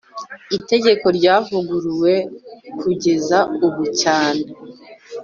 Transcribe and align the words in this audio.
itegeko 0.57 1.05
ryavuguruwe 1.17 2.13
kugeza 2.79 3.37
ubu 3.65 3.83
cyane 4.01 4.45